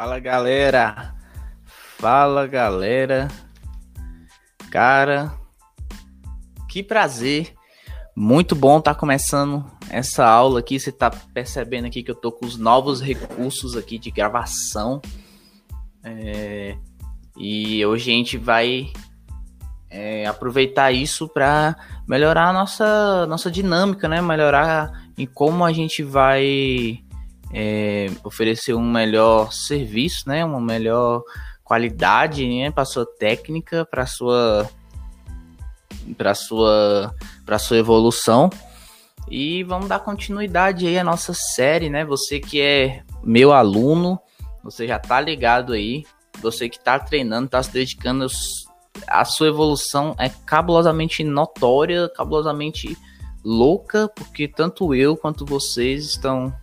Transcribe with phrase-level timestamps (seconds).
[0.00, 1.14] Fala galera,
[1.98, 3.28] fala galera,
[4.70, 5.30] cara,
[6.66, 7.52] que prazer,
[8.16, 10.80] muito bom estar tá começando essa aula aqui.
[10.80, 15.02] Você tá percebendo aqui que eu tô com os novos recursos aqui de gravação
[16.02, 16.78] é,
[17.36, 18.90] e hoje a gente vai
[19.90, 21.76] é, aproveitar isso para
[22.08, 24.22] melhorar a nossa, nossa dinâmica, né?
[24.22, 27.04] Melhorar em como a gente vai
[27.52, 30.44] é, oferecer um melhor serviço, né?
[30.44, 31.22] Uma melhor
[31.64, 32.70] qualidade, né?
[32.70, 34.68] Para sua técnica, para sua
[36.16, 38.50] para sua para sua evolução.
[39.28, 42.04] E vamos dar continuidade aí à nossa série, né?
[42.04, 44.18] Você que é meu aluno,
[44.62, 46.04] você já tá ligado aí.
[46.40, 48.26] Você que tá treinando, tá se dedicando,
[49.06, 52.96] a sua evolução é cabulosamente notória, cabulosamente
[53.44, 56.54] louca, porque tanto eu quanto vocês estão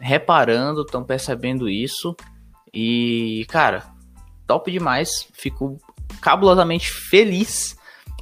[0.00, 2.16] reparando, estão percebendo isso.
[2.72, 3.92] E, cara,
[4.46, 5.28] top demais.
[5.32, 5.78] Fico
[6.20, 7.76] cabulosamente feliz,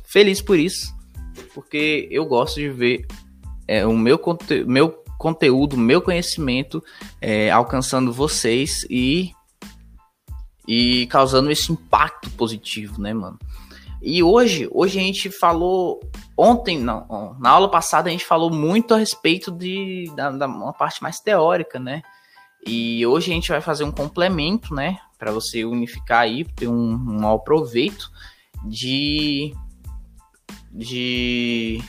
[0.04, 0.94] feliz por isso,
[1.54, 3.06] porque eu gosto de ver
[3.66, 6.82] é, o meu, conte meu conteúdo, meu conhecimento
[7.20, 9.32] é, alcançando vocês e
[10.66, 13.38] e causando esse impacto positivo, né, mano?
[14.00, 16.00] E hoje, hoje a gente falou
[16.36, 20.72] ontem, não, na aula passada a gente falou muito a respeito de da, da uma
[20.72, 22.02] parte mais teórica, né?
[22.64, 26.92] E hoje a gente vai fazer um complemento, né, para você unificar aí, ter um,
[26.92, 28.10] um maior proveito
[28.64, 29.52] de
[30.70, 31.83] de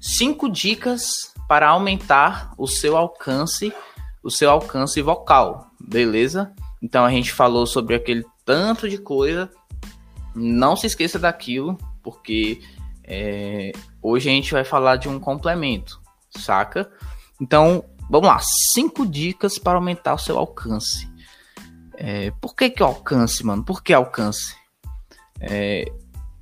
[0.00, 3.72] cinco dicas para aumentar o seu alcance,
[4.22, 6.52] o seu alcance vocal, beleza?
[6.80, 9.50] Então a gente falou sobre aquele tanto de coisa.
[10.38, 12.60] Não se esqueça daquilo, porque
[13.04, 13.72] é,
[14.02, 16.00] hoje a gente vai falar de um complemento,
[16.30, 16.90] saca?
[17.40, 18.38] Então, vamos lá,
[18.72, 21.08] cinco dicas para aumentar o seu alcance.
[21.96, 23.64] É, por que que alcance, mano?
[23.64, 24.54] Por que alcance?
[25.40, 25.90] É,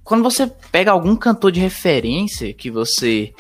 [0.05, 3.35] quando você pega algum cantor de referência que você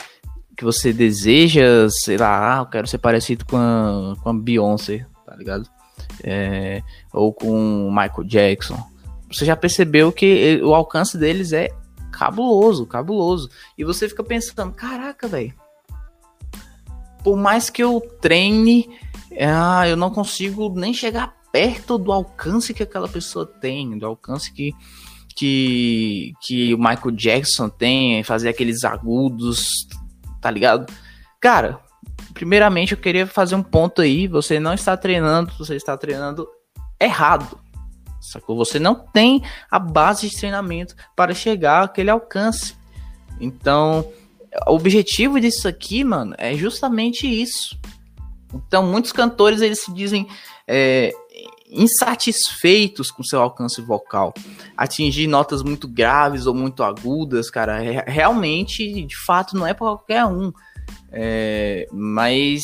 [0.56, 5.06] que você deseja, sei lá, ah, eu quero ser parecido com a, com a Beyoncé,
[5.27, 5.69] tá ligado?
[6.25, 8.83] É, ou com Michael Jackson.
[9.31, 11.69] Você já percebeu que o alcance deles é
[12.13, 13.51] cabuloso, cabuloso.
[13.77, 15.53] E você fica pensando, caraca, velho.
[17.23, 18.89] Por mais que eu treine,
[19.41, 24.53] ah, eu não consigo nem chegar perto do alcance que aquela pessoa tem, do alcance
[24.53, 24.75] que
[25.39, 29.87] que, que o Michael Jackson tem, fazer aqueles agudos
[30.47, 30.87] tá ligado?
[31.41, 31.81] Cara,
[32.33, 34.29] primeiramente eu queria fazer um ponto aí.
[34.29, 36.47] Você não está treinando, você está treinando
[37.01, 37.59] errado.
[38.27, 38.57] Sacou?
[38.57, 42.75] Você não tem a base de treinamento para chegar àquele alcance.
[43.41, 44.11] Então,
[44.67, 47.79] o objetivo disso aqui, mano, é justamente isso.
[48.55, 50.27] Então, muitos cantores eles se dizem
[50.67, 51.13] é,
[51.69, 54.33] insatisfeitos com seu alcance vocal.
[54.77, 60.25] Atingir notas muito graves ou muito agudas, cara, realmente, de fato, não é para qualquer
[60.25, 60.53] um.
[61.11, 62.63] É, mas,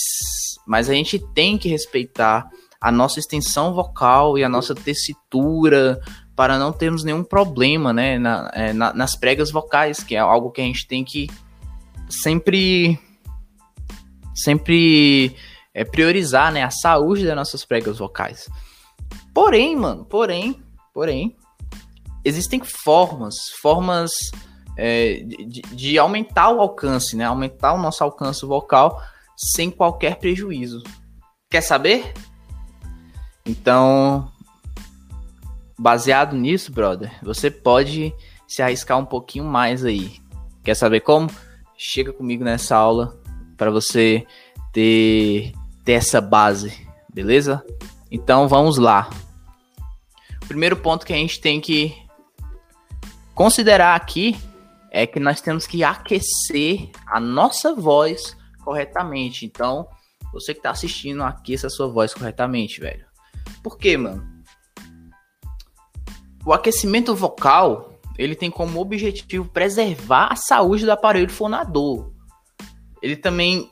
[0.67, 2.49] mas a gente tem que respeitar
[2.83, 6.01] a nossa extensão vocal e a nossa tessitura
[6.35, 10.51] para não termos nenhum problema né, na, é, na, nas pregas vocais, que é algo
[10.51, 11.31] que a gente tem que
[12.09, 12.99] sempre
[14.35, 15.37] sempre
[15.73, 18.49] é, priorizar né, a saúde das nossas pregas vocais.
[19.33, 20.61] Porém, mano, porém,
[20.93, 21.37] porém,
[22.25, 24.11] existem formas, formas
[24.77, 27.27] é, de, de, aumentar o alcance, né?
[27.27, 29.01] Aumentar o nosso alcance vocal
[29.37, 30.83] sem qualquer prejuízo.
[31.51, 32.13] Quer saber?
[33.45, 34.31] Então,
[35.79, 38.15] baseado nisso, brother, você pode
[38.47, 40.21] se arriscar um pouquinho mais aí.
[40.63, 41.31] Quer saber como?
[41.77, 43.19] Chega comigo nessa aula
[43.57, 44.27] para você
[44.73, 45.53] ter,
[45.85, 47.65] ter essa base, beleza?
[48.11, 49.11] Então vamos lá.
[50.47, 51.97] Primeiro ponto que a gente tem que
[53.35, 54.37] considerar aqui
[54.91, 59.47] é que nós temos que aquecer a nossa voz corretamente.
[59.47, 59.89] Então,
[60.33, 63.12] você que está assistindo, aqueça a sua voz corretamente, velho.
[63.63, 64.27] Por quê, mano?
[66.45, 72.13] O aquecimento vocal, ele tem como objetivo preservar a saúde do aparelho fonador.
[73.01, 73.71] Ele também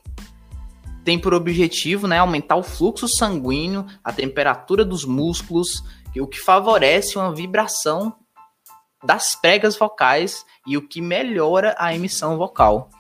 [1.05, 5.83] tem por objetivo né, aumentar o fluxo sanguíneo, a temperatura dos músculos,
[6.19, 8.17] o que favorece uma vibração
[9.05, 12.91] das pregas vocais e o que melhora a emissão vocal.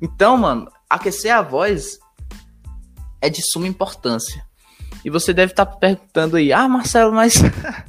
[0.00, 1.98] Então, mano, aquecer a voz
[3.20, 4.47] é de suma importância.
[5.04, 7.34] E você deve estar tá perguntando aí, ah, Marcelo, mas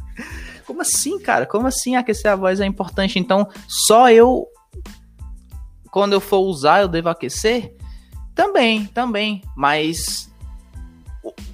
[0.65, 1.45] como assim, cara?
[1.45, 3.19] Como assim aquecer a voz é importante?
[3.19, 4.47] Então, só eu,
[5.91, 7.73] quando eu for usar, eu devo aquecer?
[8.35, 9.41] Também, também.
[9.55, 10.29] Mas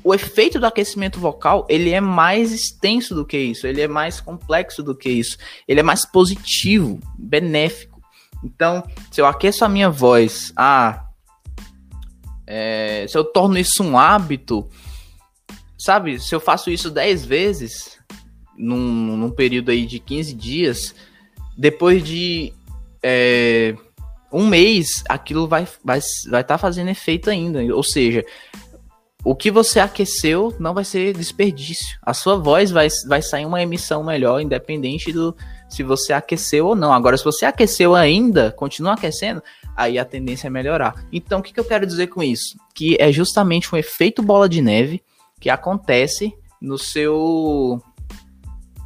[0.04, 4.22] o efeito do aquecimento vocal, ele é mais extenso do que isso, ele é mais
[4.22, 5.38] complexo do que isso,
[5.68, 8.00] ele é mais positivo, benéfico.
[8.44, 11.06] Então, se eu aqueço a minha voz, ah,
[12.46, 14.70] é, se eu torno isso um hábito,
[15.86, 18.00] sabe, se eu faço isso 10 vezes,
[18.58, 20.96] num, num período aí de 15 dias,
[21.56, 22.52] depois de
[23.04, 23.76] é,
[24.34, 26.00] um mês, aquilo vai estar vai,
[26.32, 27.60] vai tá fazendo efeito ainda.
[27.76, 28.26] Ou seja,
[29.24, 32.00] o que você aqueceu não vai ser desperdício.
[32.02, 35.36] A sua voz vai, vai sair uma emissão melhor, independente do
[35.70, 36.92] se você aqueceu ou não.
[36.94, 39.44] Agora, se você aqueceu ainda, continua aquecendo,
[39.76, 41.06] aí a tendência é melhorar.
[41.14, 42.58] Então, o que, que eu quero dizer com isso?
[42.74, 45.04] Que é justamente um efeito bola de neve
[45.40, 47.82] que acontece no seu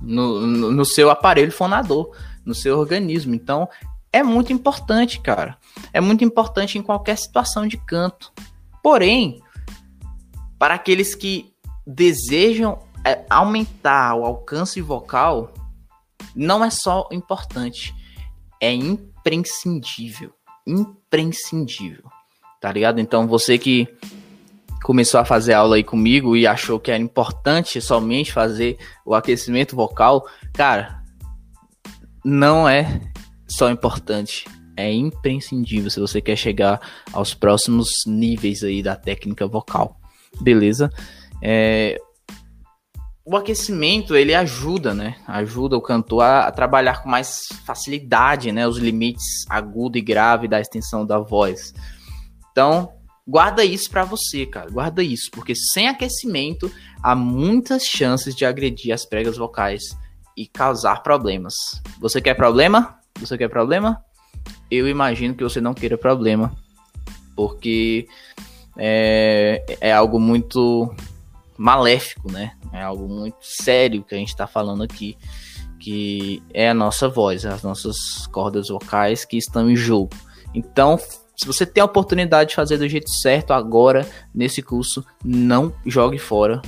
[0.02, 2.16] no, no, seu aparelho fonador,
[2.46, 3.36] no seu organismo.
[3.36, 3.68] Então,
[4.12, 5.58] é muito importante, cara.
[5.94, 8.32] É muito importante em qualquer situação de canto.
[8.82, 9.42] Porém,
[10.58, 11.54] para aqueles que
[11.86, 15.54] desejam é, aumentar o alcance vocal,
[16.36, 17.94] não é só importante,
[18.62, 20.34] é imprescindível.
[20.66, 22.06] Imprescindível.
[22.62, 23.00] Tá ligado?
[23.00, 23.88] Então, você que
[24.84, 29.76] começou a fazer aula aí comigo e achou que era importante somente fazer o aquecimento
[29.76, 31.04] vocal, cara,
[32.24, 33.02] não é
[33.48, 34.46] só importante,
[34.78, 36.80] é imprescindível se você quer chegar
[37.12, 39.98] aos próximos níveis aí da técnica vocal,
[40.42, 40.90] beleza?
[41.42, 41.98] É,
[43.26, 45.16] o aquecimento ele ajuda, né?
[45.28, 48.68] Ajuda o cantor a, a, trabalhar com mais facilidade, né?
[48.68, 51.74] Os limites agudo e grave da extensão da voz.
[52.52, 52.92] Então,
[53.30, 54.72] Guarda isso para você, cara.
[54.72, 56.72] Guarda isso, porque sem aquecimento
[57.04, 59.84] há muitas chances de agredir as pregas vocais
[60.36, 61.54] e causar problemas.
[62.00, 62.98] Você quer problema?
[63.20, 64.04] Você quer problema?
[64.72, 66.52] Eu imagino que você não queira problema,
[67.36, 68.08] porque
[68.76, 70.92] é, é algo muito
[71.56, 72.54] maléfico, né?
[72.74, 75.16] É algo muito sério que a gente está falando aqui,
[75.80, 80.16] que é a nossa voz, as nossas cordas vocais que estão em jogo.
[80.52, 80.98] Então,
[81.40, 84.06] se você tem a oportunidade de fazer do jeito certo agora,
[84.36, 86.62] nesse curso, não jogue fora.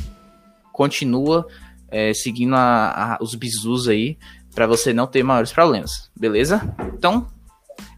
[0.72, 1.46] Continua
[1.90, 4.18] é, seguindo a, a, os bizus aí,
[4.56, 6.74] para você não ter maiores problemas, beleza?
[6.94, 7.28] Então,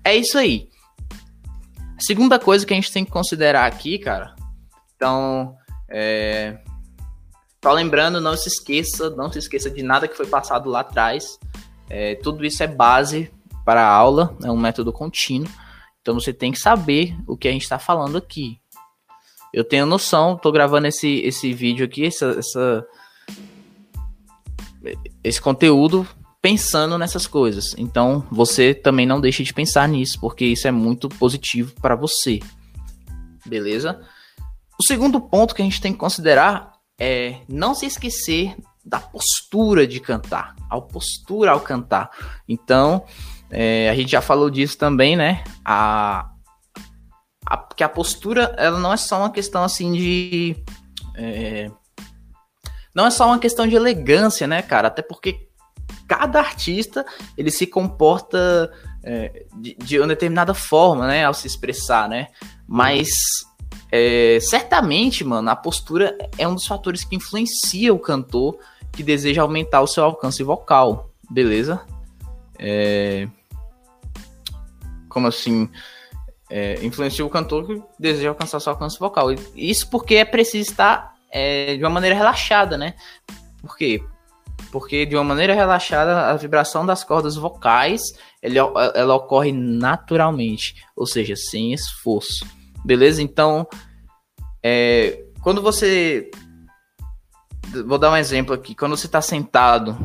[0.03, 0.67] é isso aí.
[1.99, 4.35] segunda coisa que a gente tem que considerar aqui, cara.
[4.95, 5.55] Então,
[5.87, 6.57] é,
[7.63, 11.37] só lembrando, não se esqueça, não se esqueça de nada que foi passado lá atrás.
[11.87, 13.31] É, tudo isso é base
[13.63, 15.47] para a aula, é um método contínuo.
[16.03, 18.59] Então você tem que saber o que a gente está falando aqui.
[19.53, 22.85] Eu tenho noção, tô gravando esse, esse vídeo aqui, essa, essa,
[25.23, 26.05] esse conteúdo
[26.41, 27.73] pensando nessas coisas.
[27.77, 32.41] Então você também não deixe de pensar nisso, porque isso é muito positivo para você.
[33.45, 34.01] Beleza?
[34.77, 39.87] O segundo ponto que a gente tem que considerar é não se esquecer da postura
[39.87, 42.11] de cantar, a postura ao cantar.
[42.45, 43.05] Então,
[43.55, 45.43] é, a gente já falou disso também, né?
[45.63, 46.27] A,
[47.45, 50.55] a, que a postura, ela não é só uma questão assim de.
[51.15, 51.69] É,
[52.95, 54.87] não é só uma questão de elegância, né, cara?
[54.87, 55.47] Até porque
[56.07, 57.05] cada artista
[57.37, 58.71] ele se comporta
[59.03, 62.29] é, de, de, uma determinada forma, né, ao se expressar, né?
[62.67, 63.09] Mas
[63.91, 68.57] é, certamente, mano, a postura é um dos fatores que influencia o cantor
[68.91, 71.81] que deseja aumentar o seu alcance vocal, beleza?
[72.57, 73.27] É,
[75.13, 75.69] como assim,
[76.49, 76.79] é,
[77.23, 79.27] o cantor que deseja alcançar seu alcance vocal.
[79.55, 82.95] Isso porque é preciso estar é, de uma maneira relaxada, né?
[83.61, 84.03] Por quê?
[84.71, 88.01] Porque de uma maneira relaxada, a vibração das cordas vocais
[88.41, 92.45] ela, ela ocorre naturalmente, ou seja, sem esforço.
[92.83, 93.21] Beleza?
[93.21, 93.67] Então,
[94.61, 96.29] é, quando você.
[97.85, 98.75] Vou dar um exemplo aqui.
[98.75, 99.97] Quando você está sentado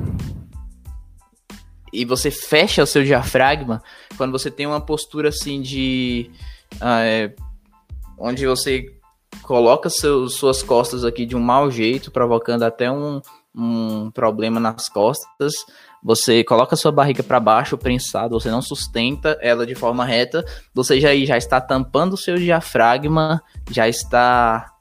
[1.93, 3.83] e você fecha o seu diafragma,
[4.17, 6.31] quando você tem uma postura assim de.
[6.81, 7.35] Ah, é,
[8.19, 8.87] onde você
[9.43, 13.21] coloca seus, suas costas aqui de um mau jeito, provocando até um,
[13.55, 15.55] um problema nas costas.
[16.03, 21.01] Você coloca sua barriga para baixo, prensado, você não sustenta ela de forma reta, você
[21.01, 24.73] já, já está tampando o seu diafragma, já está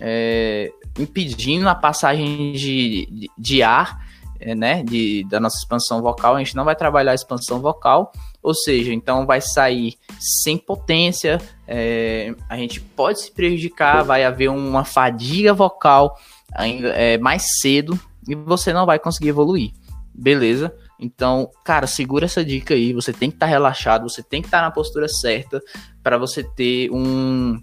[0.00, 4.05] é, impedindo a passagem de, de, de ar
[4.54, 8.12] né, de, da nossa expansão vocal, a gente não vai trabalhar a expansão vocal,
[8.42, 14.48] ou seja, então vai sair sem potência, é, a gente pode se prejudicar, vai haver
[14.48, 16.18] uma fadiga vocal
[16.54, 19.72] é, mais cedo e você não vai conseguir evoluir,
[20.14, 20.74] beleza?
[20.98, 22.94] Então, cara, segura essa dica aí.
[22.94, 25.60] Você tem que estar tá relaxado, você tem que estar tá na postura certa
[26.02, 27.60] para você ter um,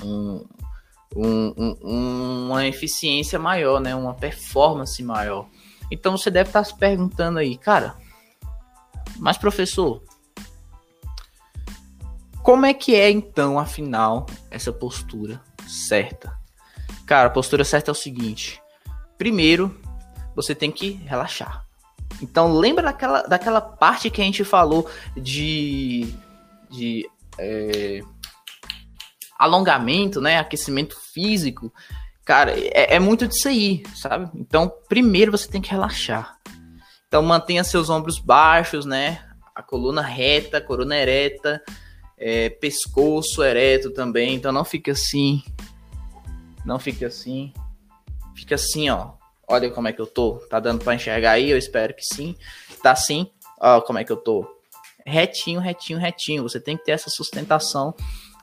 [0.00, 0.44] um
[1.16, 3.94] um, um, uma eficiência maior, né?
[3.94, 5.46] Uma performance maior.
[5.90, 7.96] Então você deve estar se perguntando aí, cara,
[9.18, 10.02] mas professor,
[12.42, 16.36] como é que é então, afinal, essa postura certa?
[17.06, 18.60] Cara, a postura certa é o seguinte:
[19.16, 19.80] primeiro,
[20.34, 21.64] você tem que relaxar.
[22.20, 26.14] Então lembra daquela, daquela parte que a gente falou de,
[26.70, 28.00] de é,
[29.38, 30.38] alongamento, né?
[30.38, 31.72] Aquecimento físico.
[32.24, 34.30] Cara, é, é muito disso aí, sabe?
[34.34, 36.38] Então, primeiro você tem que relaxar.
[37.06, 39.22] Então mantenha seus ombros baixos, né?
[39.54, 41.62] A coluna reta, a coluna ereta,
[42.18, 44.34] é, pescoço ereto também.
[44.34, 45.44] Então não fique assim.
[46.64, 47.52] Não fique assim.
[48.34, 49.12] Fica assim, ó.
[49.46, 50.38] Olha como é que eu tô.
[50.50, 51.50] Tá dando para enxergar aí?
[51.50, 52.34] Eu espero que sim.
[52.82, 53.30] Tá assim.
[53.60, 54.44] Ó, como é que eu tô.
[55.06, 56.42] Retinho, retinho, retinho.
[56.42, 57.94] Você tem que ter essa sustentação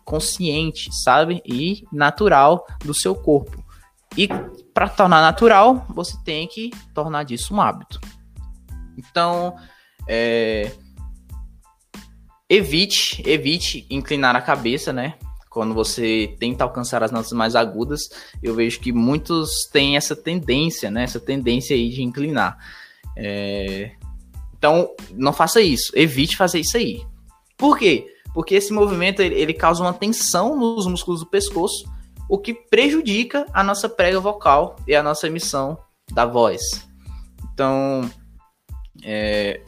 [0.06, 1.42] consciente, sabe?
[1.46, 3.62] E natural do seu corpo.
[4.18, 4.28] E
[4.74, 8.00] para tornar natural, você tem que tornar disso um hábito.
[8.98, 9.56] Então,
[10.08, 10.72] é,
[12.50, 15.16] evite, evite inclinar a cabeça, né?
[15.50, 18.10] Quando você tenta alcançar as notas mais agudas,
[18.42, 21.04] eu vejo que muitos têm essa tendência, né?
[21.04, 22.58] Essa tendência aí de inclinar.
[23.18, 23.92] É,
[24.58, 25.92] então, não faça isso.
[25.96, 27.06] Evite fazer isso aí.
[27.58, 28.06] Por quê?
[28.34, 31.86] Porque esse movimento ele, ele causa uma tensão nos músculos do pescoço,
[32.32, 35.78] o que prejudica a nossa prega vocal e a nossa emissão
[36.14, 36.62] da voz.
[37.54, 38.10] Então,
[39.04, 39.60] é,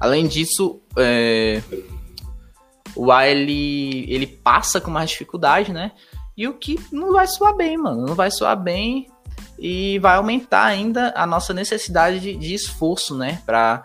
[0.00, 1.62] além disso, é,
[2.96, 5.92] o ar ele, ele passa com mais dificuldade, né?
[6.34, 8.06] E o que não vai soar bem, mano.
[8.06, 9.06] Não vai soar bem
[9.58, 13.42] e vai aumentar ainda a nossa necessidade de, de esforço, né?
[13.44, 13.84] Pra,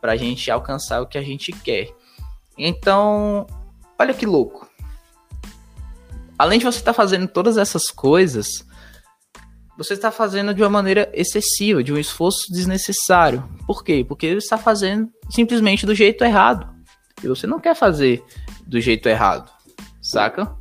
[0.00, 1.94] pra gente alcançar o que a gente quer.
[2.58, 3.46] Então,
[3.96, 4.68] olha que louco.
[6.38, 8.64] Além de você estar tá fazendo todas essas coisas,
[9.76, 13.48] você está fazendo de uma maneira excessiva, de um esforço desnecessário.
[13.66, 14.04] Por quê?
[14.06, 16.72] Porque você está fazendo simplesmente do jeito errado.
[17.22, 18.22] E você não quer fazer
[18.66, 19.50] do jeito errado,
[20.00, 20.54] saca?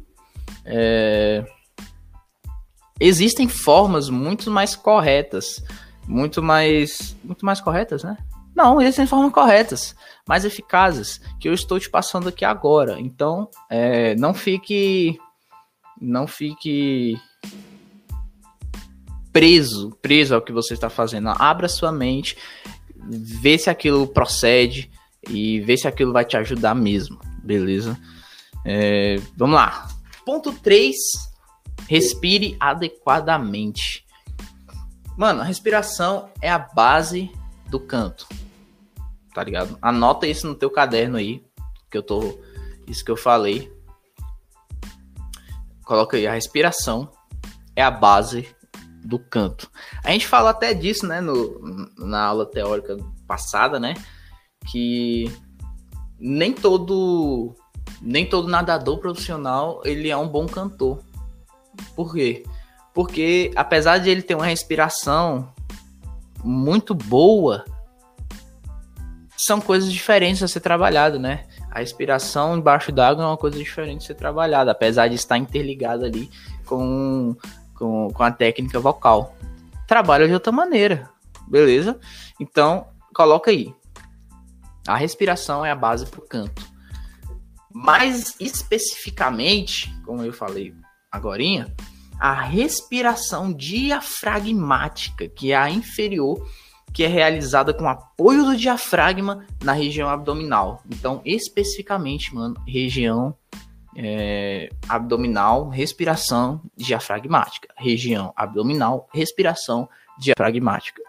[0.66, 1.46] É...
[3.00, 5.64] Existem formas muito mais corretas,
[6.08, 8.18] muito mais, muito mais corretas, né?
[8.56, 9.96] Não, existem formas corretas,
[10.28, 13.00] mais eficazes, que eu estou te passando aqui agora.
[13.00, 15.18] Então, é, não fique,
[16.04, 17.18] não fique
[19.32, 21.30] preso, preso ao que você está fazendo.
[21.30, 22.38] Abra sua mente,
[22.96, 24.92] vê se aquilo procede
[25.30, 27.98] e vê se aquilo vai te ajudar mesmo, beleza?
[28.66, 29.88] É, vamos lá.
[30.26, 30.96] Ponto 3.
[31.88, 34.06] Respire adequadamente.
[35.18, 37.32] Mano, a respiração é a base
[37.70, 38.28] do canto.
[39.34, 39.78] Tá ligado?
[39.82, 41.44] Anota isso no teu caderno aí,
[41.90, 42.40] que eu tô
[42.88, 43.73] isso que eu falei.
[45.84, 47.10] Coloca aí a respiração
[47.76, 48.48] é a base
[49.04, 49.70] do canto.
[50.04, 51.60] A gente fala até disso, né, no,
[51.98, 52.98] na aula teórica
[53.28, 53.94] passada, né,
[54.66, 55.32] que
[56.20, 57.56] nem todo
[58.02, 61.04] nem todo nadador profissional ele é um bom cantor.
[61.96, 62.44] Por quê?
[62.94, 65.52] Porque apesar de ele ter uma respiração
[66.44, 67.66] muito boa,
[69.36, 71.46] são coisas diferentes a ser trabalhado, né?
[71.74, 76.06] A respiração embaixo d'água é uma coisa diferente a ser trabalhada, apesar de estar interligada
[76.06, 76.30] ali
[76.68, 77.36] com
[77.74, 79.36] com, com a técnica vocal.
[79.88, 81.10] Trabalha de outra maneira,
[81.48, 82.00] beleza?
[82.40, 83.74] Então, coloca aí.
[84.88, 86.64] A respiração é a base para o canto.
[87.74, 90.76] Mais especificamente, como eu falei
[91.12, 91.74] agora,
[92.20, 96.48] a respiração diafragmática, que é a inferior,
[96.94, 100.84] que é realizada com apoio do diafragma na região abdominal.
[100.90, 103.36] Então, especificamente, mano, região
[103.96, 107.70] é, abdominal, respiração diafragmática.
[107.76, 111.02] Região abdominal, respiração diafragmática.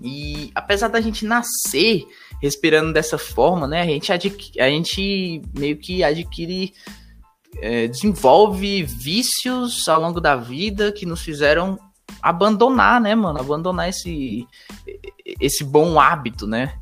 [0.00, 2.04] E apesar da gente nascer
[2.40, 4.12] respirando dessa forma, né, a gente,
[4.60, 6.72] a gente meio que adquire,
[7.60, 11.78] é, desenvolve vícios ao longo da vida que nos fizeram
[12.22, 14.46] abandonar, né, mano, abandonar esse,
[15.40, 16.78] esse bom hábito, né.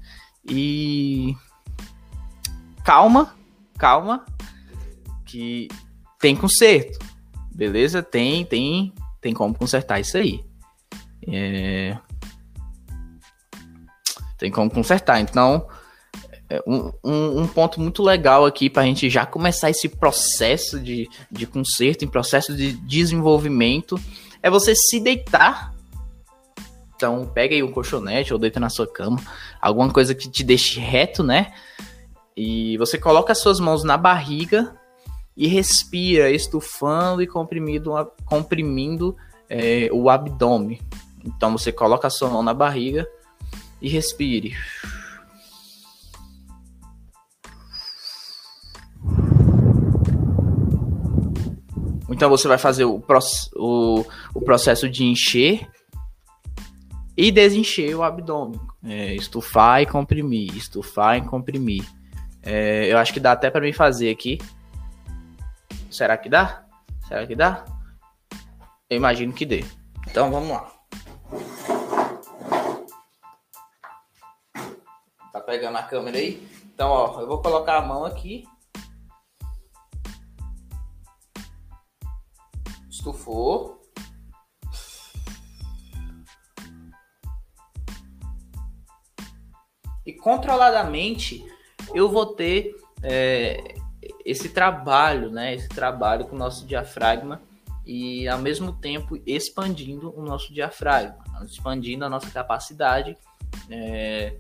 [0.49, 1.35] E
[2.85, 3.35] calma,
[3.79, 4.25] calma,
[5.25, 5.69] que
[6.21, 6.99] tem conserto.
[7.55, 8.03] Beleza?
[8.03, 10.45] Tem, tem, tem como consertar isso aí.
[11.27, 11.97] É...
[14.39, 15.21] Tem como consertar.
[15.21, 15.67] Então,
[16.49, 20.81] é um, um, um, ponto muito legal aqui para a gente já começar esse processo
[20.81, 24.01] de, de conserto, em processo de desenvolvimento,
[24.43, 25.75] é você se deitar.
[26.97, 29.19] Então, pega aí um colchonete ou deita na sua cama,
[29.61, 31.53] alguma coisa que te deixe reto, né?
[32.37, 34.75] E você coloca as suas mãos na barriga
[35.37, 37.93] e respira, estufando e comprimindo,
[38.27, 39.17] comprimindo
[39.49, 40.81] é, o abdômen.
[41.25, 43.09] Então você coloca a sua mão na barriga
[43.81, 44.55] e respire.
[52.21, 53.03] Então você vai fazer o,
[53.57, 55.67] o, o processo de encher
[57.17, 58.61] e desencher o abdômen.
[58.85, 61.83] É, estufar e comprimir, estufar e comprimir.
[62.43, 64.37] É, eu acho que dá até para mim fazer aqui.
[65.91, 66.63] Será que dá?
[67.09, 67.65] Será que dá?
[68.91, 69.65] Eu imagino que dê.
[70.07, 70.71] Então vamos lá.
[75.33, 76.47] Tá pegando a câmera aí?
[76.75, 78.45] Então, ó, eu vou colocar a mão aqui.
[83.01, 83.81] Estufou.
[90.05, 91.45] E controladamente
[91.95, 93.75] eu vou ter é,
[94.25, 95.55] esse trabalho, né?
[95.55, 97.41] Esse trabalho com o nosso diafragma
[97.87, 103.17] e ao mesmo tempo expandindo o nosso diafragma, expandindo a nossa capacidade
[103.71, 104.37] é,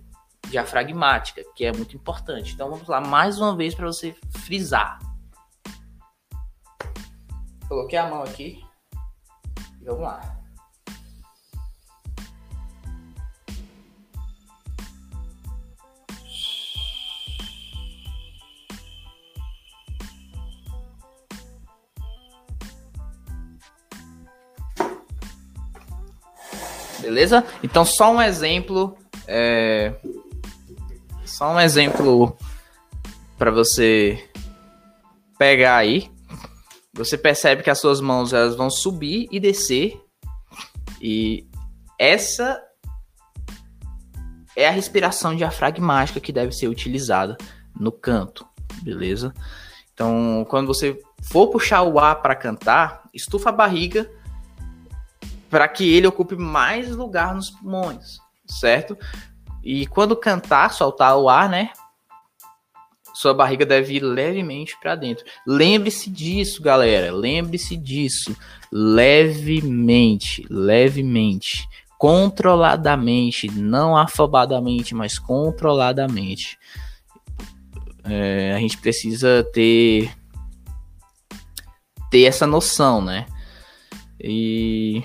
[0.50, 2.52] diafragmática, que é muito importante.
[2.52, 5.10] Então vamos lá mais uma vez para você frisar.
[7.71, 8.65] Coloquei a mão aqui
[9.81, 10.21] e vamos lá.
[27.00, 27.47] Beleza?
[27.62, 28.99] Então, só um exemplo.
[29.29, 29.95] É...
[31.25, 32.37] Só um exemplo
[33.39, 34.29] para você
[35.39, 36.11] pegar aí.
[37.00, 39.99] Você percebe que as suas mãos elas vão subir e descer.
[41.00, 41.49] E
[41.99, 42.62] essa
[44.54, 47.38] é a respiração diafragmática que deve ser utilizada
[47.75, 48.47] no canto,
[48.83, 49.33] beleza?
[49.95, 54.10] Então, quando você for puxar o ar para cantar, estufa a barriga
[55.49, 58.95] para que ele ocupe mais lugar nos pulmões, certo?
[59.65, 61.71] E quando cantar, soltar o ar, né?
[63.21, 65.25] Sua barriga deve ir levemente para dentro.
[65.47, 67.13] Lembre-se disso, galera.
[67.13, 68.35] Lembre-se disso.
[68.73, 76.59] Levemente, levemente, controladamente, não afobadamente, mas controladamente.
[78.04, 80.11] É, a gente precisa ter
[82.11, 83.26] ter essa noção, né?
[84.19, 85.04] E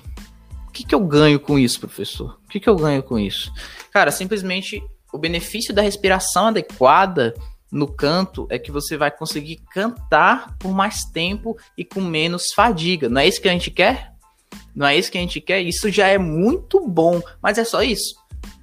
[0.75, 2.37] que, que eu ganho com isso, professor?
[2.43, 3.51] O que, que eu ganho com isso?
[3.91, 7.33] Cara, simplesmente o benefício da respiração adequada
[7.71, 13.09] no canto é que você vai conseguir cantar por mais tempo e com menos fadiga.
[13.09, 14.13] Não é isso que a gente quer?
[14.73, 15.61] Não é isso que a gente quer?
[15.61, 18.15] Isso já é muito bom, mas é só isso?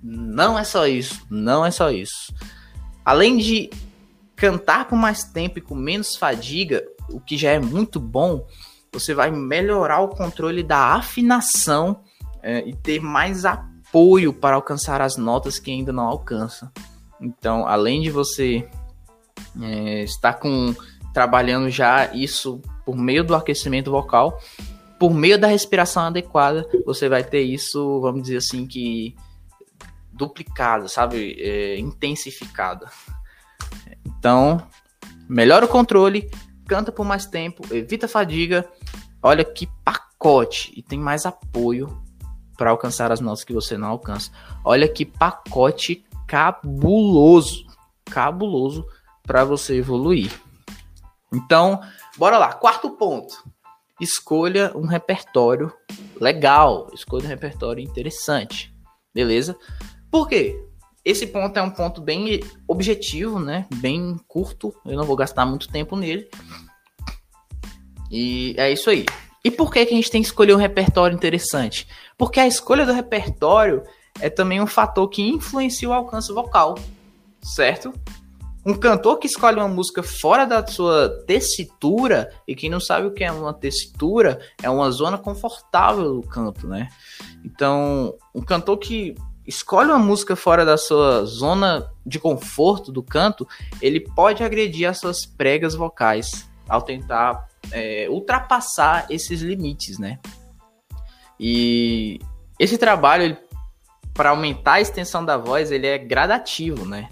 [0.03, 2.33] Não é só isso, não é só isso.
[3.05, 3.71] Além de
[4.37, 8.47] cantar por mais tempo e com menos fadiga, o que já é muito bom,
[8.93, 12.01] você vai melhorar o controle da afinação
[12.43, 16.73] é, e ter mais apoio para alcançar as notas que ainda não alcança.
[17.21, 18.69] Então, além de você
[19.61, 20.75] é, estar com
[21.12, 24.41] trabalhando já isso por meio do aquecimento vocal,
[24.99, 29.15] por meio da respiração adequada, você vai ter isso, vamos dizer assim, que
[30.12, 31.77] duplicado, sabe, é.
[34.05, 34.62] Então,
[35.29, 36.31] melhora o controle,
[36.67, 38.69] canta por mais tempo, evita fadiga.
[39.23, 42.03] Olha que pacote e tem mais apoio
[42.57, 44.31] para alcançar as notas que você não alcança.
[44.65, 47.67] Olha que pacote cabuloso,
[48.05, 48.87] cabuloso
[49.23, 50.33] para você evoluir.
[51.33, 51.81] Então,
[52.17, 52.53] bora lá.
[52.53, 53.45] Quarto ponto.
[54.01, 55.73] Escolha um repertório
[56.21, 58.75] legal, escolha um repertório interessante.
[59.15, 59.57] Beleza?
[60.11, 60.61] Por quê?
[61.05, 63.67] Esse ponto é um ponto bem objetivo, né?
[63.77, 64.75] Bem curto.
[64.85, 66.29] Eu não vou gastar muito tempo nele.
[68.11, 69.05] E é isso aí.
[69.45, 71.89] E por que, que a gente tem que escolher um repertório interessante?
[72.17, 73.83] Porque a escolha do repertório
[74.21, 76.79] é também um fator que influencia o alcance vocal,
[77.43, 77.93] certo?
[78.64, 83.12] Um cantor que escolhe uma música fora da sua tessitura, e quem não sabe o
[83.12, 86.88] que é uma tessitura, é uma zona confortável do canto, né?
[87.44, 93.46] Então, um cantor que escolhe uma música fora da sua zona de conforto do canto,
[93.81, 100.20] ele pode agredir as suas pregas vocais ao tentar é, ultrapassar esses limites, né?
[101.38, 102.20] E
[102.59, 103.37] esse trabalho,
[104.14, 107.09] para aumentar a extensão da voz, ele é gradativo, né?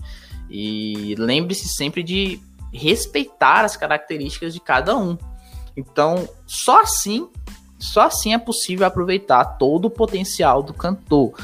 [0.51, 2.41] E lembre-se sempre de
[2.73, 5.17] respeitar as características de cada um.
[5.77, 7.29] Então, só assim,
[7.79, 11.35] só assim é possível aproveitar todo o potencial do cantor.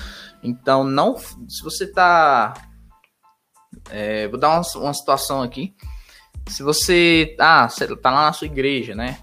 [0.43, 2.55] Então, não, se você tá,
[3.91, 5.75] é, vou dar uma, uma situação aqui.
[6.49, 9.19] se você, ah, você tá lá na sua igreja, né?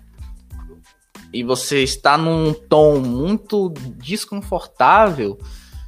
[1.33, 5.37] E você está num tom muito desconfortável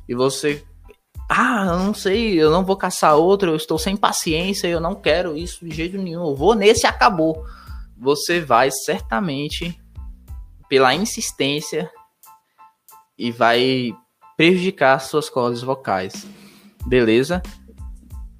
[0.07, 0.63] e você
[1.29, 4.95] ah, eu não sei, eu não vou caçar outro, eu estou sem paciência, eu não
[4.95, 7.45] quero isso de jeito nenhum, eu vou nesse acabou.
[7.97, 9.79] Você vai certamente,
[10.69, 11.89] pela insistência,
[13.17, 13.95] e vai
[14.35, 16.27] prejudicar suas cordas vocais.
[16.85, 17.41] Beleza?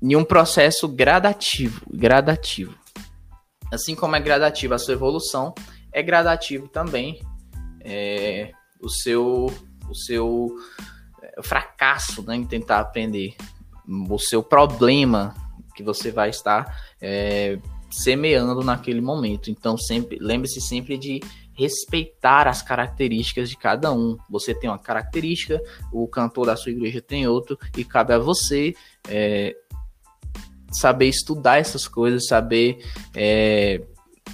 [0.02, 2.78] Em um processo gradativo, gradativo.
[3.72, 5.54] Assim como é gradativa a sua evolução,
[5.92, 7.20] é gradativo também
[7.86, 9.46] é, o seu
[9.88, 10.56] o seu
[11.44, 13.36] fracasso né, em tentar aprender,
[13.88, 15.34] o seu problema
[15.76, 17.60] que você vai estar é,
[17.92, 19.52] semeando naquele momento.
[19.52, 21.22] Então, sempre lembre-se sempre de
[21.54, 24.18] respeitar as características de cada um.
[24.30, 28.74] Você tem uma característica, o cantor da sua igreja tem outro, e cabe a você
[29.08, 29.56] é,
[30.72, 32.84] saber estudar essas coisas, saber
[33.16, 33.82] é,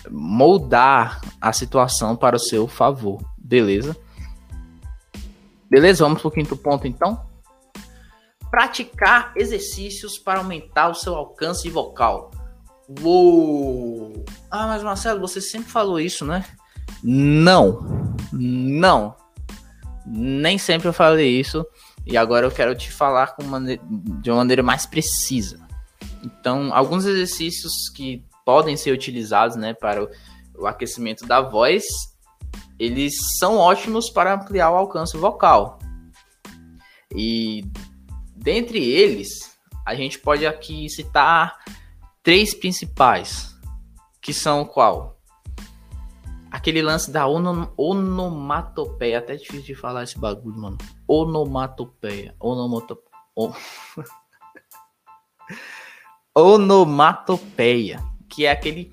[0.09, 3.95] moldar a situação para o seu favor, beleza?
[5.71, 6.03] Beleza?
[6.03, 7.25] Vamos para o quinto ponto então.
[8.49, 12.29] Praticar exercícios para aumentar o seu alcance vocal.
[13.01, 14.25] Uou!
[14.51, 16.43] Ah, mas Marcelo, você sempre falou isso, né?
[17.01, 18.17] Não.
[18.33, 19.15] Não.
[20.05, 21.65] Nem sempre eu falei isso.
[22.05, 23.33] E agora eu quero te falar
[24.19, 25.65] de uma maneira mais precisa.
[26.21, 30.09] Então, alguns exercícios que podem ser utilizados né, para o,
[30.57, 32.10] o aquecimento da voz
[32.81, 35.77] eles são ótimos para ampliar o alcance vocal.
[37.15, 37.63] E
[38.35, 41.59] dentre eles, a gente pode aqui citar
[42.23, 43.55] três principais,
[44.19, 45.19] que são qual?
[46.49, 50.79] Aquele lance da onom onomatopeia, até difícil de falar esse bagulho, mano.
[51.07, 53.11] Onomatopeia, onomatopeia.
[53.35, 53.53] On...
[56.35, 58.91] onomatopeia, que é aquele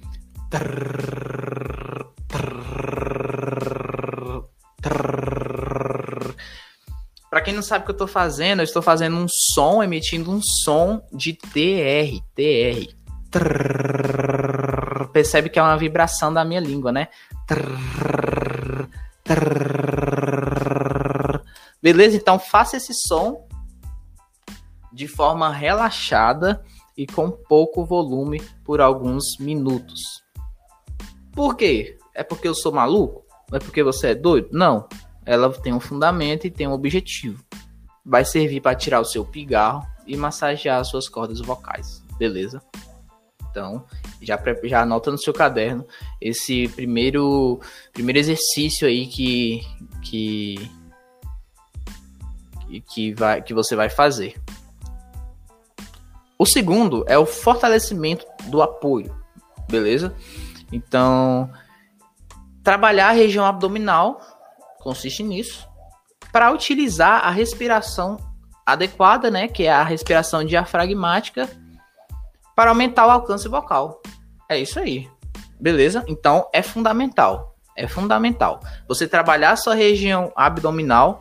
[7.49, 10.39] quem não sabe o que eu estou fazendo, eu estou fazendo um som, emitindo um
[10.43, 12.95] som de TR, TR.
[13.31, 17.09] Trrr, percebe que é uma vibração da minha língua, né?
[17.47, 18.87] Trrr,
[19.25, 20.61] trrr.
[21.83, 22.19] Beleza?
[22.19, 23.49] Então faça esse som
[24.93, 26.63] de forma relaxada
[26.99, 30.23] e com pouco volume por alguns minutos.
[31.33, 31.97] Por quê?
[32.15, 33.25] É porque eu sou maluco?
[33.51, 34.51] É porque você é doido?
[34.53, 34.87] Não
[35.29, 37.45] ela tem um fundamento e tem um objetivo.
[38.03, 42.63] Vai servir para tirar o seu pigarro e massagear as suas cordas vocais, beleza?
[43.51, 43.85] Então,
[44.23, 45.87] já, já anota no seu caderno
[46.19, 47.61] esse primeiro,
[47.93, 49.61] primeiro exercício aí que,
[50.01, 50.71] que,
[52.89, 54.41] que, vai, que você vai fazer.
[56.39, 59.15] O segundo é o fortalecimento do apoio,
[59.69, 60.15] beleza?
[60.73, 61.53] Então,
[62.63, 64.23] trabalhar a região abdominal
[64.89, 65.69] consiste nisso,
[66.33, 68.17] para utilizar a respiração
[68.65, 71.47] adequada, né, que é a respiração diafragmática,
[72.57, 74.01] para aumentar o alcance vocal.
[74.49, 75.07] É isso aí.
[75.61, 76.03] Beleza?
[76.09, 77.55] Então é fundamental.
[77.77, 78.61] É fundamental.
[78.89, 81.21] Você trabalhar a sua região abdominal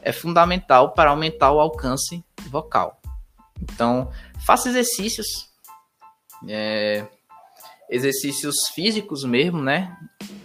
[0.00, 3.00] é fundamental para aumentar o alcance vocal.
[3.60, 4.08] Então,
[4.46, 5.26] faça exercícios.
[6.48, 7.04] É,
[7.90, 9.96] exercícios físicos mesmo, né?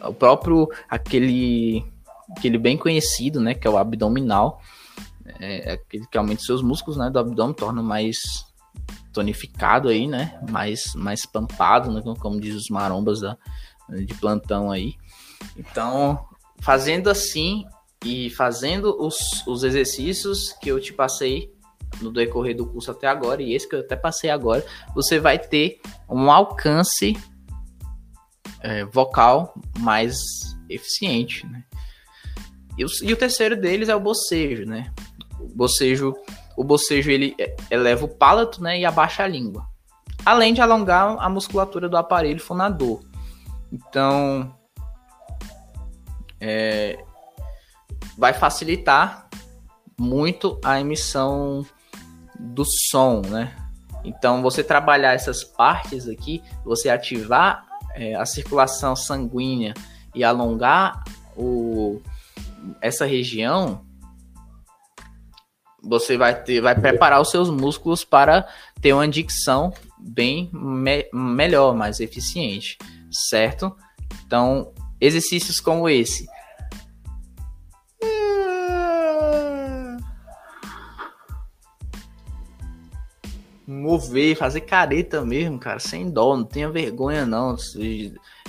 [0.02, 1.93] O próprio aquele
[2.32, 4.62] aquele bem conhecido, né, que é o abdominal,
[5.40, 8.18] é, é aquele que aumenta seus músculos, né, do abdômen, torna mais
[9.12, 13.38] tonificado aí, né, mais, mais pampado, né, como diz os marombas da,
[13.90, 14.96] de plantão aí.
[15.58, 16.26] Então,
[16.60, 17.66] fazendo assim
[18.04, 21.54] e fazendo os, os exercícios que eu te passei
[22.02, 25.38] no decorrer do curso até agora, e esse que eu até passei agora, você vai
[25.38, 27.16] ter um alcance
[28.62, 30.18] é, vocal mais
[30.70, 31.64] eficiente, né?
[32.78, 34.92] E o, e o terceiro deles é o bocejo, né?
[35.40, 36.14] O bocejo,
[36.58, 37.36] o bocejo ele
[37.70, 39.68] eleva o palato, né, e abaixa a língua.
[40.26, 43.02] Além de alongar a musculatura do aparelho fonador.
[43.72, 44.54] Então,
[46.40, 47.04] é,
[48.18, 49.28] vai facilitar
[49.98, 51.66] muito a emissão
[52.40, 53.56] do som, né?
[54.04, 59.74] Então, você trabalhar essas partes aqui, você ativar é, a circulação sanguínea
[60.14, 61.04] e alongar
[61.36, 62.02] o,
[62.82, 63.86] essa região,
[65.82, 68.48] você vai ter, vai preparar os seus músculos para
[68.82, 72.78] ter uma dicção bem me melhor, mais eficiente,
[73.12, 73.76] certo?
[74.26, 76.26] Então, exercícios como esse.
[83.66, 87.56] mover, fazer careta mesmo, cara, sem dó, não tenha vergonha não.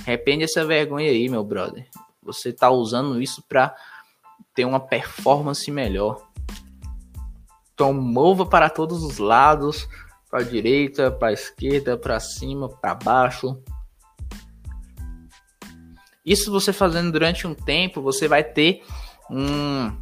[0.07, 1.89] Arrepende essa vergonha aí, meu brother.
[2.23, 3.75] Você tá usando isso pra
[4.55, 6.29] ter uma performance melhor.
[7.73, 9.89] Então mova para todos os lados,
[10.31, 13.59] para a direita, para a esquerda, para cima, para baixo.
[16.25, 18.83] Isso você fazendo durante um tempo, você vai ter
[19.31, 19.93] um,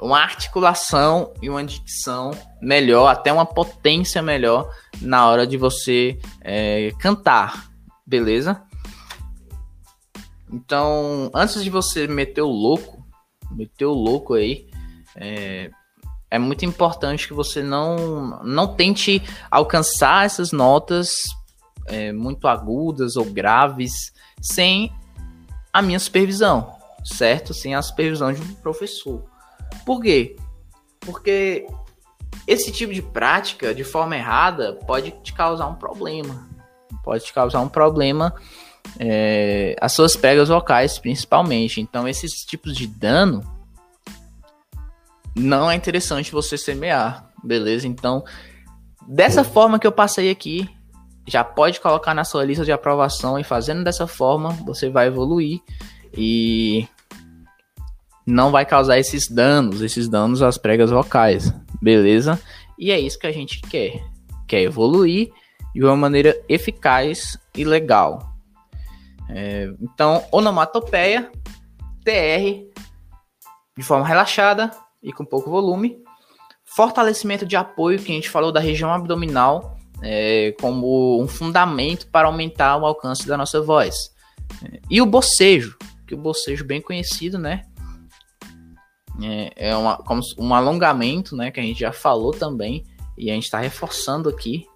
[0.00, 6.92] uma articulação e uma dicção melhor, até uma potência melhor na hora de você é,
[6.98, 7.70] cantar,
[8.06, 8.62] beleza?
[10.50, 13.01] Então, antes de você meter o louco,
[13.54, 14.66] meter o louco aí,
[15.16, 15.70] é,
[16.30, 21.10] é muito importante que você não, não tente alcançar essas notas
[21.86, 23.92] é, muito agudas ou graves
[24.40, 24.92] sem
[25.72, 27.52] a minha supervisão, certo?
[27.52, 29.24] Sem a supervisão de um professor.
[29.84, 30.36] Por quê?
[31.00, 31.66] Porque
[32.46, 36.48] esse tipo de prática, de forma errada, pode te causar um problema.
[37.02, 38.34] Pode te causar um problema
[38.98, 41.80] é, as suas pregas vocais, principalmente.
[41.80, 43.42] Então, esses tipos de dano
[45.34, 47.86] não é interessante você semear, beleza?
[47.86, 48.24] Então,
[49.06, 50.68] dessa forma que eu passei aqui,
[51.26, 55.60] já pode colocar na sua lista de aprovação e fazendo dessa forma, você vai evoluir
[56.16, 56.86] e
[58.26, 62.38] não vai causar esses danos, esses danos às pregas vocais, beleza?
[62.78, 64.02] E é isso que a gente quer,
[64.46, 65.30] quer evoluir
[65.74, 68.31] de uma maneira eficaz e legal.
[69.34, 71.30] É, então, onomatopeia,
[72.04, 72.68] TR,
[73.76, 74.70] de forma relaxada,
[75.02, 75.98] e com pouco volume.
[76.64, 82.28] Fortalecimento de apoio, que a gente falou da região abdominal, é, como um fundamento para
[82.28, 84.12] aumentar o alcance da nossa voz.
[84.90, 87.62] E o bocejo, que o bocejo bem conhecido, né?
[89.22, 91.50] É, é uma, como um alongamento, né?
[91.50, 92.84] Que a gente já falou também,
[93.16, 94.66] e a gente está reforçando aqui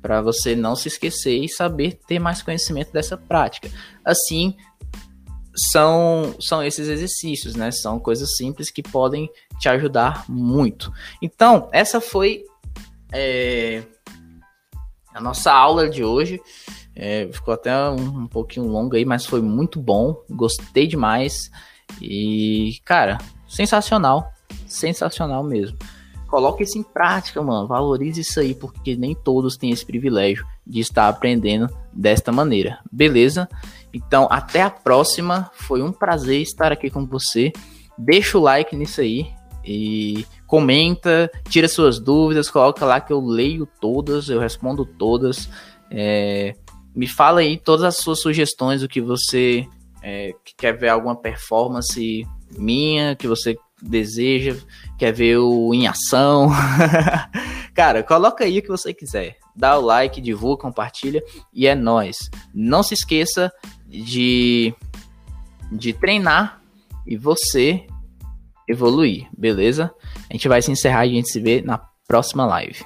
[0.00, 3.70] para você não se esquecer e saber ter mais conhecimento dessa prática.
[4.04, 4.56] Assim,
[5.54, 7.70] são, são esses exercícios, né?
[7.70, 10.92] São coisas simples que podem te ajudar muito.
[11.20, 12.44] Então, essa foi
[13.12, 13.82] é,
[15.12, 16.40] a nossa aula de hoje.
[16.94, 20.22] É, ficou até um, um pouquinho longo aí, mas foi muito bom.
[20.30, 21.50] Gostei demais.
[22.00, 24.32] E, cara, sensacional.
[24.66, 25.78] Sensacional mesmo.
[26.30, 27.66] Coloque isso em prática, mano.
[27.66, 32.78] Valorize isso aí, porque nem todos têm esse privilégio de estar aprendendo desta maneira.
[32.90, 33.48] Beleza?
[33.92, 35.50] Então, até a próxima.
[35.54, 37.52] Foi um prazer estar aqui com você.
[37.98, 39.26] Deixa o like nisso aí
[39.64, 45.50] e comenta, tira suas dúvidas, coloca lá que eu leio todas, eu respondo todas.
[45.90, 46.54] É,
[46.94, 49.66] me fala aí todas as suas sugestões, o que você
[50.00, 52.24] é, que quer ver alguma performance
[52.56, 54.56] minha, que você deseja,
[54.98, 56.50] quer ver o em ação.
[57.74, 59.36] Cara, coloca aí o que você quiser.
[59.54, 62.16] Dá o like, divulga, compartilha e é nós.
[62.54, 63.52] Não se esqueça
[63.86, 64.74] de,
[65.72, 66.60] de treinar
[67.06, 67.86] e você
[68.68, 69.92] evoluir, beleza?
[70.28, 72.84] A gente vai se encerrar e a gente se vê na próxima live.